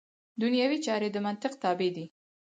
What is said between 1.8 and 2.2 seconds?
دي.